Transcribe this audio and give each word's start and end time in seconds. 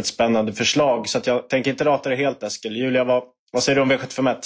ett 0.00 0.06
spännande 0.06 0.52
förslag. 0.52 1.08
Så 1.08 1.18
att 1.18 1.26
jag 1.26 1.48
tänker 1.48 1.70
inte 1.70 1.84
rata 1.84 2.08
det 2.08 2.16
helt 2.16 2.42
Eskil. 2.42 2.76
Julia, 2.76 3.04
vad, 3.04 3.22
vad 3.52 3.62
säger 3.62 3.76
du 3.76 3.82
om 3.82 3.92
V751? 3.92 4.36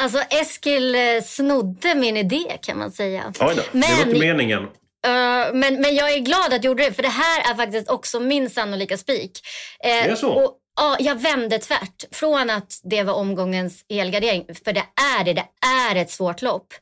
Alltså 0.00 0.18
Eskil 0.18 0.94
eh, 0.94 1.00
snodde 1.24 1.94
min 1.94 2.16
idé 2.16 2.58
kan 2.62 2.78
man 2.78 2.92
säga. 2.92 3.32
Oj 3.40 3.54
då, 3.56 3.62
men, 3.72 3.80
det 3.80 3.96
var 3.96 4.06
inte 4.06 4.20
meningen. 4.20 4.62
Uh, 4.62 5.54
men, 5.54 5.80
men 5.80 5.94
jag 5.94 6.14
är 6.14 6.18
glad 6.18 6.46
att 6.46 6.52
jag 6.52 6.64
gjorde 6.64 6.84
det, 6.84 6.92
för 6.92 7.02
det 7.02 7.08
här 7.08 7.52
är 7.52 7.54
faktiskt 7.54 7.90
också 7.90 8.20
min 8.20 8.50
sannolika 8.50 8.96
spik. 8.96 9.40
Uh, 9.84 9.88
det 9.88 10.10
är 10.10 10.14
så? 10.14 10.30
Och, 10.32 10.58
Ja, 10.78 10.96
jag 10.98 11.22
vände 11.22 11.58
tvärt. 11.58 12.04
Från 12.10 12.50
att 12.50 12.80
det 12.82 13.02
var 13.02 13.14
omgångens 13.14 13.84
helgardering, 13.88 14.44
för 14.64 14.72
det 14.72 14.84
är 15.18 15.24
det, 15.24 15.32
det 15.32 15.46
är 15.66 15.96
ett 15.96 16.10
svårt 16.10 16.42
lopp. 16.42 16.72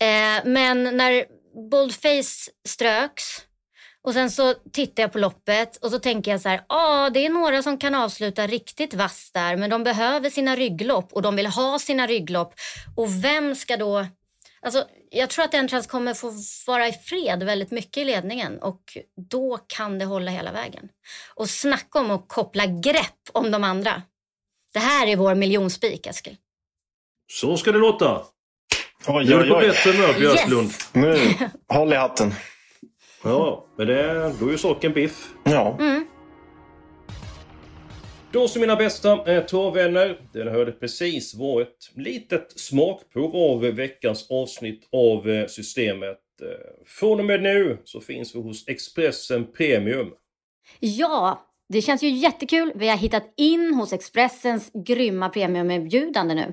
Eh, 0.00 0.44
men 0.44 0.96
när 0.96 1.24
Boldface 1.70 2.50
ströks 2.68 3.24
och 4.06 4.12
sen 4.12 4.30
så 4.30 4.54
tittar 4.72 5.02
jag 5.02 5.12
på 5.12 5.18
loppet 5.18 5.76
och 5.76 5.90
så 5.90 5.98
tänker 5.98 6.30
jag 6.30 6.40
så 6.40 6.48
här, 6.48 6.64
ja 6.68 7.10
det 7.10 7.26
är 7.26 7.30
några 7.30 7.62
som 7.62 7.78
kan 7.78 7.94
avsluta 7.94 8.46
riktigt 8.46 8.94
vass 8.94 9.30
där 9.32 9.56
men 9.56 9.70
de 9.70 9.84
behöver 9.84 10.30
sina 10.30 10.56
rygglopp 10.56 11.12
och 11.12 11.22
de 11.22 11.36
vill 11.36 11.46
ha 11.46 11.78
sina 11.78 12.06
rygglopp. 12.06 12.54
Och 12.96 13.24
vem 13.24 13.54
ska 13.54 13.76
då 13.76 14.06
Alltså, 14.62 14.84
jag 15.10 15.30
tror 15.30 15.44
att 15.44 15.54
Entrance 15.54 15.88
kommer 15.88 16.14
få 16.14 16.32
vara 16.66 16.88
i 16.88 16.92
fred 16.92 17.42
väldigt 17.42 17.70
mycket 17.70 17.96
i 17.96 18.04
ledningen 18.04 18.58
och 18.58 18.98
då 19.30 19.58
kan 19.66 19.98
det 19.98 20.04
hålla 20.04 20.30
hela 20.30 20.52
vägen. 20.52 20.88
Och 21.34 21.50
snacka 21.50 21.98
om 21.98 22.10
att 22.10 22.28
koppla 22.28 22.66
grepp 22.66 23.30
om 23.32 23.50
de 23.50 23.64
andra. 23.64 24.02
Det 24.72 24.78
här 24.78 25.06
är 25.06 25.16
vår 25.16 25.34
miljonspik, 25.34 26.06
Eskil. 26.06 26.36
Så 27.32 27.56
ska 27.56 27.72
det 27.72 27.78
låta. 27.78 28.22
Oj, 29.06 29.24
nu 29.24 29.34
är 29.34 29.44
du 29.44 29.50
på 29.50 29.60
bättre 29.60 29.92
humör, 29.92 30.14
Björklund. 30.18 30.68
Yes. 30.68 30.90
Nu, 30.92 31.34
håll 31.68 31.92
i 31.92 31.96
hatten. 31.96 32.34
Ja, 33.26 33.66
men 33.76 33.86
det, 33.86 34.32
då 34.40 34.46
är 34.46 34.50
ju 34.50 34.58
saken 34.58 34.92
biff. 34.92 35.34
Ja. 35.44 35.76
Mm. 35.80 36.06
Då 38.32 38.48
så 38.48 38.58
mina 38.58 38.76
bästa 38.76 39.34
eh, 39.34 39.44
torvvänner, 39.44 40.20
den 40.32 40.48
hörde 40.48 40.72
precis 40.72 41.34
var 41.34 41.62
ett 41.62 41.90
litet 41.94 42.60
smakprov 42.60 43.36
av 43.36 43.60
veckans 43.60 44.30
avsnitt 44.30 44.88
av 44.92 45.28
eh, 45.28 45.46
Systemet. 45.46 46.18
Eh, 46.42 46.84
från 46.86 47.18
och 47.18 47.24
med 47.24 47.42
nu 47.42 47.78
så 47.84 48.00
finns 48.00 48.34
vi 48.34 48.38
hos 48.40 48.68
Expressen 48.68 49.52
Premium. 49.52 50.10
Ja, 50.80 51.46
det 51.68 51.82
känns 51.82 52.02
ju 52.02 52.08
jättekul. 52.08 52.72
Vi 52.74 52.88
har 52.88 52.96
hittat 52.96 53.34
in 53.36 53.74
hos 53.74 53.92
Expressens 53.92 54.70
grymma 54.86 55.28
premiumerbjudande 55.28 56.34
nu. 56.34 56.52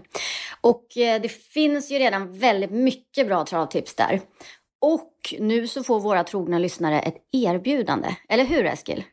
Och 0.61 0.85
det 0.95 1.31
finns 1.31 1.91
ju 1.91 1.99
redan 1.99 2.39
väldigt 2.39 2.71
mycket 2.71 3.27
bra 3.27 3.45
travtips 3.45 3.95
där. 3.95 4.21
Och 4.83 5.35
nu 5.39 5.67
så 5.67 5.83
får 5.83 5.99
våra 5.99 6.23
trogna 6.23 6.59
lyssnare 6.59 6.99
ett 6.99 7.15
erbjudande. 7.31 8.07
Eller 8.29 8.43
hur 8.43 8.65
Eskil? 8.65 9.03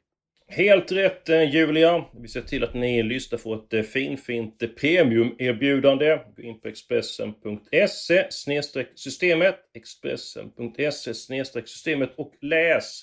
Helt 0.48 0.92
rätt 0.92 1.28
eh, 1.28 1.54
Julia. 1.54 2.04
Vi 2.20 2.28
ser 2.28 2.40
till 2.40 2.64
att 2.64 2.74
ni 2.74 3.02
lyssnar 3.02 3.38
får 3.38 3.56
ett 3.56 3.74
eh, 3.74 3.82
finfint 3.82 4.62
eh, 4.62 4.68
premiumerbjudande. 4.68 6.18
Gå 6.36 6.42
in 6.42 6.60
på 6.60 6.68
Expressen.se 6.68 8.26
systemet 8.94 9.56
Expressen.se 9.74 11.14
systemet 11.64 12.10
och 12.16 12.32
läs. 12.40 13.02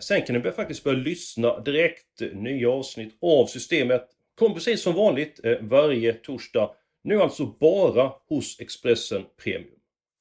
Sen 0.00 0.22
kan 0.22 0.36
ni 0.36 0.50
faktiskt 0.50 0.84
börja 0.84 0.98
lyssna 0.98 1.60
direkt. 1.60 2.20
Nya 2.32 2.70
avsnitt 2.70 3.18
av 3.22 3.46
systemet 3.46 4.08
kommer 4.38 4.54
precis 4.54 4.82
som 4.82 4.94
vanligt 4.94 5.40
varje 5.60 6.12
torsdag. 6.12 6.70
Nu 7.04 7.20
alltså 7.20 7.46
bara 7.46 8.12
hos 8.28 8.60
Expressen 8.60 9.24
Premium. 9.44 9.75